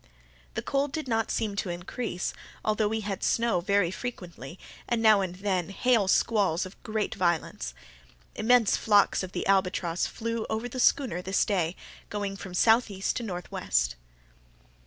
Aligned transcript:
The 0.55 0.63
cold 0.63 0.91
did 0.91 1.07
not 1.07 1.29
seem 1.29 1.55
to 1.57 1.69
increase, 1.69 2.33
although 2.65 2.87
we 2.87 3.01
had 3.01 3.23
snow 3.23 3.59
very 3.61 3.91
frequently, 3.91 4.57
and 4.89 4.99
now 4.99 5.21
and 5.21 5.35
then 5.35 5.69
hail 5.69 6.07
squalls 6.07 6.65
of 6.65 6.81
great 6.81 7.13
violence. 7.13 7.75
Immense 8.33 8.75
flocks 8.75 9.21
of 9.21 9.31
the 9.31 9.45
albatross 9.45 10.07
flew 10.07 10.47
over 10.49 10.67
the 10.67 10.79
schooner 10.79 11.21
this 11.21 11.45
day, 11.45 11.75
going 12.09 12.35
from 12.35 12.55
southeast 12.55 13.15
to 13.17 13.21
northwest. 13.21 13.95